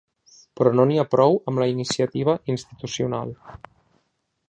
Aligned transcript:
Però 0.59 0.71
no 0.77 0.85
n’hi 0.91 0.97
ha 1.01 1.05
prou 1.11 1.37
amb 1.51 1.63
la 1.65 1.69
iniciativa 1.73 2.37
institucional. 2.57 3.39